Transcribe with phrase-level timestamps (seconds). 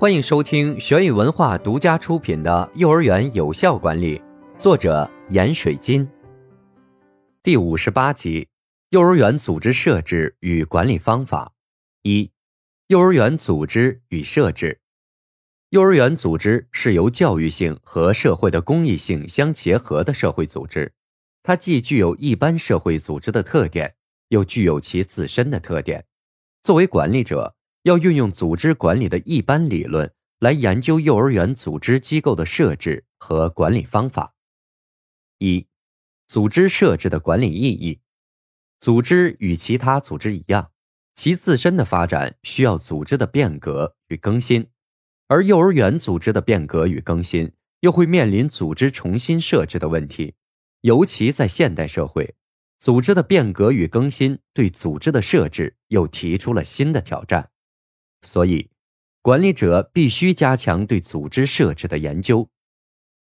[0.00, 4.18] 欢迎收听玄宇文化独家出品的《幼儿园有效管理》，
[4.58, 6.08] 作者闫水金。
[7.42, 8.48] 第五十八集：
[8.88, 11.52] 幼儿园组织设置与管理方法。
[12.00, 12.30] 一、
[12.86, 14.80] 幼儿园组织与设置。
[15.68, 20.90] 幼儿园组织是由教育性和社会的公益性相结合的社会组织，
[21.42, 23.94] 它既具有一般社会组织的特点，
[24.28, 26.06] 又具有其自身的特点。
[26.62, 34.34] 作为管理者，要运用组织管理的一般理论来研究幼儿园组织机构的设置和管理方法。
[35.38, 35.66] 一、
[36.26, 38.00] 组织设置的管理意义。
[38.78, 40.70] 组织与其他组织一样，
[41.14, 44.68] 其自身的发展需要组织的变革与更新，
[45.28, 50.34] 而幼儿园组织的变革与更新又会面临组织重新设置的问题。
[50.80, 52.34] 尤其在现代社会，
[52.78, 57.50] 组织的变革与更新对组织的设置又提出了新的挑战。
[58.22, 58.70] 所以，
[59.22, 62.48] 管理者必须加强对组织设置的研究。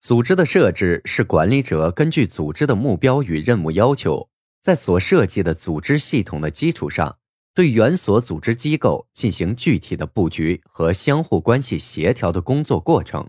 [0.00, 4.28] 组织的设置是管理者根据组织的目标与任务要求，
[4.62, 7.18] 在所设计的组织系统的基础上，
[7.54, 13.28] 对原所组织机构进行具体的布局和相互关系协调的工作过程。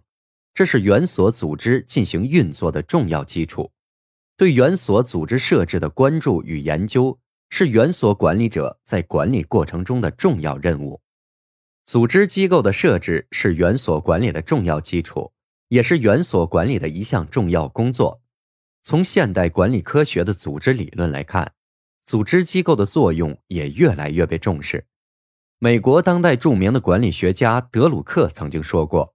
[0.54, 3.72] 这是原所组织进行运作的重要基础。
[4.38, 11.02] 对原所组织设置的关注与研究，是原所管理者在管理过程中的重要任务。
[11.84, 15.34] 组织机构的设置是园所管理的重要基础，
[15.70, 18.22] 也是园所管理的一项重要工作。
[18.84, 21.54] 从现代管理科学的组织理论来看，
[22.06, 24.86] 组织机构的作用也越来越被重视。
[25.60, 29.14] 美国当代著名的管理学家德鲁克曾经说过：“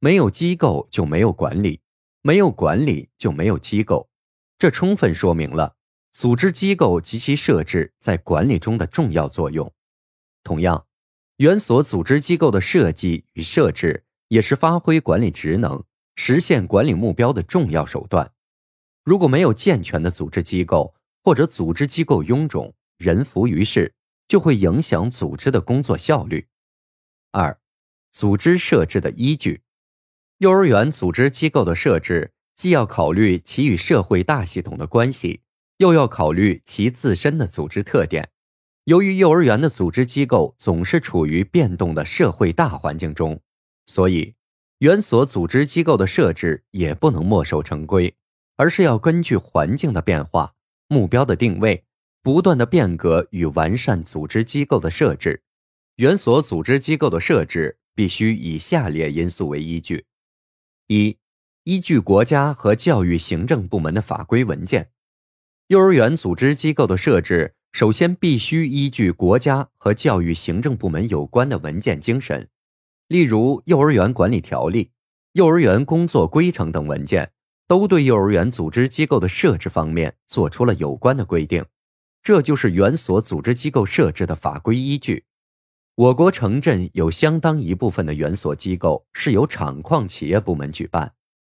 [0.00, 1.80] 没有机构就没有管理，
[2.22, 4.08] 没有管理就没有机构。”
[4.58, 5.74] 这充分说明了
[6.12, 9.70] 组织机构及其设置在管理中的重要作用。
[10.42, 10.85] 同样，
[11.38, 18.32] 园所组织机构的设计与设置也是发挥管理职能、实现管理目标的重要手段。
[19.04, 23.92] 如果没有健全的组织机构，或者组织机构臃肿、人浮于事，
[24.26, 26.46] 就会影响组织的工作效率。
[27.32, 27.58] 二、
[28.10, 29.60] 组织设置的依据。
[30.38, 35.42] 幼儿园组织机构的设置，既要考虑其与社会大系统的关系，
[35.76, 38.30] 又要考虑其自身的组织特点。
[38.86, 43.40] 由于幼儿园的组织机构总是处于变动的社会大环境中，
[43.86, 44.32] 所以
[44.78, 48.14] 园所组织机构的设置也不能墨守成规，
[48.54, 50.54] 而是要根据环境的变化、
[50.86, 51.82] 目标的定位，
[52.22, 55.42] 不断的变革与完善组织机构的设置。
[55.96, 60.04] 园所组织机构的设置必须以下列因素为依据：
[60.86, 61.18] 一、
[61.64, 64.92] 依据国家和教育行政部门的法规文件。
[65.66, 67.55] 幼儿园组织机构的设置。
[67.72, 72.48] 首先，必须依据国家和教育行政部门有关的文件精神，
[73.08, 74.84] 例如《幼儿园管理条例》
[75.32, 77.32] 《幼儿园工作规程》等文件，
[77.68, 81.64] 都对幼儿园组织机构的设置方面做出了有关的规定。
[82.22, 85.24] 这就是园所组织机构设置的法规依据。
[85.94, 91.12] 我国城镇有相当一部分的园所机构是由厂矿企业部门举办，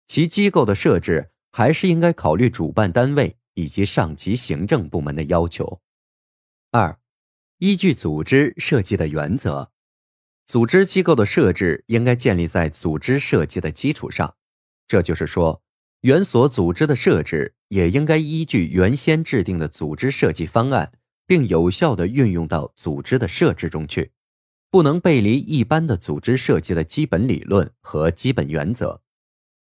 [0.06, 5.80] 其机构的设置还是应该考虑主办单位以及上级行政部门的要求。
[6.76, 6.98] 二，
[7.56, 9.70] 依据组织设计的原则，
[10.44, 14.36] 组织机构的设置应该建立在组织设计的基础上。
[14.86, 15.62] 这就是说，
[16.02, 20.92] 原所组织的设置也应该依据原先制定的组织设计方案，
[21.26, 24.12] 并有效的运用到组织的设置中去，
[24.70, 29.00] 不能背离一般的组织设计的基本理论和基本原则。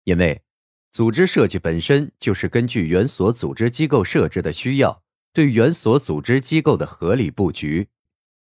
[0.06, 0.42] 因为，
[0.94, 5.04] 组织设计本身就是根据原所组织机构设置的需要。
[5.34, 7.88] 对原所组织机构的合理布局，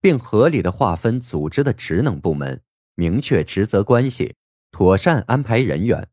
[0.01, 2.63] 并合理的划分组织的职能部门，
[2.95, 4.35] 明确职责关系，
[4.71, 6.09] 妥善安排人员，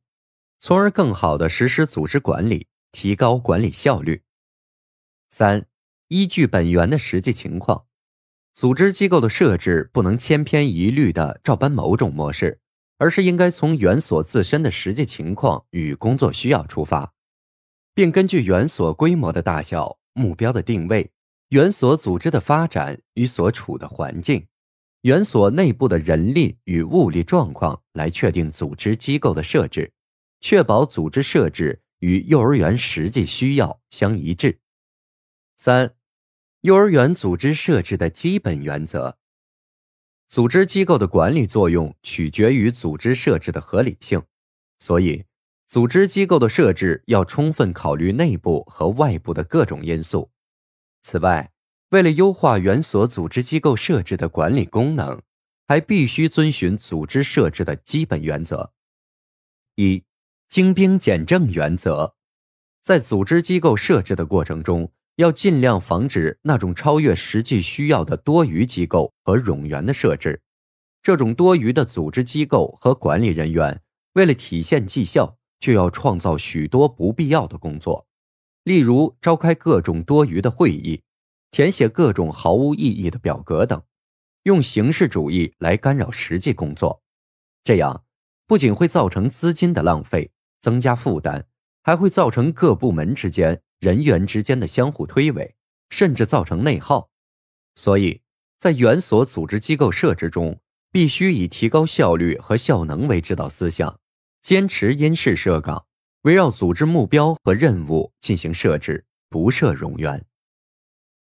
[0.60, 4.22] 从而更好的实施组织管理，提高管理效率。
[5.30, 5.66] 三、
[6.08, 7.86] 依据本园的实际情况，
[8.54, 12.60] 组织机构的设置不能千篇一律的照搬某种模式，
[12.98, 17.14] 而是应该从原所自身的实际情况与工作需要出发，
[17.94, 19.99] 并根据原所规模的大小。
[20.20, 21.10] 目标的定位、
[21.50, 24.46] 园所组织的发展与所处的环境、
[25.02, 29.94] 园所内部的人力与物力状况来确定组织机构的设置，
[30.42, 34.60] 确保组织设置与幼儿园实际需要相一致。
[35.56, 35.96] 三、
[36.62, 39.18] 幼儿园组织设置的基本原则。
[40.28, 44.22] 组织机构的管理作用取决于组织设置的合理性，
[44.78, 45.24] 所以，
[45.70, 50.32] 组织机构的设置要充分考虑内部和外部的各种因素。
[51.04, 51.52] 此外，
[51.90, 55.22] 为了优化原所组织机构设置的管理功能，
[55.68, 58.72] 还必须遵循组织设置的基本原则：
[59.76, 60.04] 一、
[60.50, 62.16] 精兵简政原则。
[62.82, 70.42] 在组织机构设置的过程中，要尽量防止那种超越实际需要的多余机构和冗员的设置。
[71.04, 73.84] 这种多余的组织机构和管理人员，
[74.14, 78.08] 为了体现绩效，就要创造许多不必要的工作，
[78.64, 81.02] 例如召开各种多余的会议，
[81.52, 83.82] 填写各种毫无意义的表格等，
[84.44, 87.04] 用形式主义来干扰实际工作。
[87.64, 88.06] 这样
[88.48, 91.46] 不仅会造成资金的浪费，增加负担，
[91.84, 93.62] 还会造成各部门之间。
[93.80, 95.54] 人员之间的相互推诿，
[95.90, 97.10] 甚至造成内耗，
[97.76, 98.22] 所以，
[98.60, 100.60] 在原所组织机构设置中，
[100.92, 103.98] 必须以提高效率和效能为指导思想，
[104.42, 105.86] 坚持因事设岗，
[106.22, 110.26] 围绕组织目标和任务进行设置，不设冗员。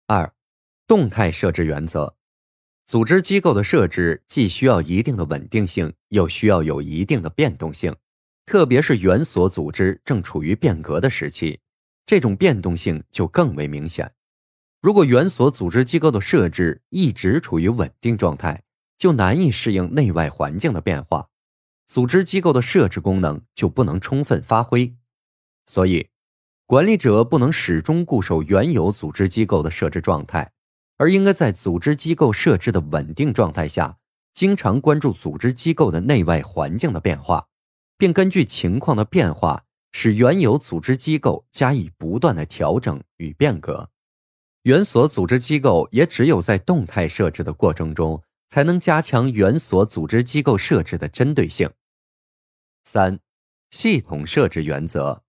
[0.06, 0.32] 二、
[0.86, 2.14] 动态设置原则：
[2.86, 7.94] 组织机构的设置既需要一定的稳定性，又需要有一定的变动性，
[8.46, 11.60] 特别是原所组织正处于变革的时期。
[12.06, 14.10] 这种变动性就更为明显。
[14.80, 18.62] 如果原所组织机构的设置一直处于稳定状态，
[18.96, 21.28] 就难以适应内外环境的变化，
[21.88, 24.94] 组织机构的设置功能就不能充分发挥。
[25.66, 26.08] 所以，
[26.66, 30.52] 管理者不能始终固守原有组织机构的设置状态，
[30.98, 33.96] 而应该在组织机构设置的稳定状态下，
[34.34, 37.48] 经常关注组织机构的内外环境的变化，
[37.96, 39.64] 并根据情况的变化。
[39.90, 43.88] 使原有组织机构加以不断的调整与变革，
[44.62, 51.70] 原所组织机构也只有在动态设置的过程中，才能加强原所组织机构设置的针对性。
[52.90, 53.20] 三、
[53.70, 55.22] 系统设置原则，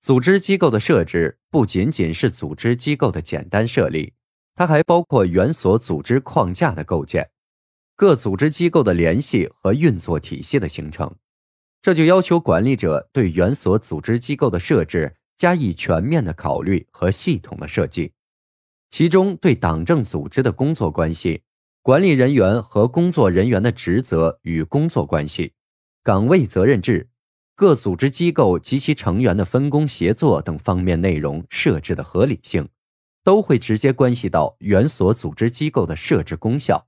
[0.00, 4.14] 组织机构的设置不仅仅是组织机构的简单设立，
[4.54, 7.30] 它还包括原所组织框架的构建，
[7.94, 11.14] 各组织机构的联系和运作体系的形成。
[11.82, 18.12] 这就要求管理者对原所组织机构的设置加以全面的考虑和系统的设计，
[18.88, 21.42] 其中对党政组织的工作关系、
[21.82, 25.52] 管理人员和工作人员的职责与工作关系、
[26.04, 27.08] 岗位责任制、
[27.56, 32.68] 各组织机构及其成员的分工协作等方面内容设置的合理性，
[33.24, 36.86] 都会直接关系到园所组织机构的设置功效。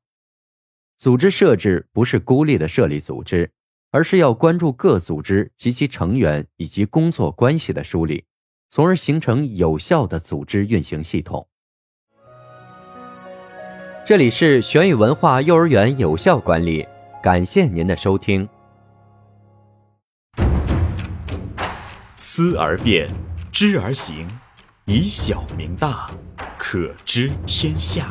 [0.96, 3.50] 组织设置不是孤立的设立组织。
[3.92, 8.24] 而是要关注各组织及其成员以及工作关系的梳理，
[8.68, 11.48] 从而形成有效的组织运行系统。
[14.04, 16.86] 这里是玄宇文化幼儿园有效管理，
[17.22, 18.46] 感谢您的收听。
[22.18, 23.10] 思而变，
[23.52, 24.26] 知而行，
[24.86, 26.10] 以小明大，
[26.56, 28.08] 可知天下。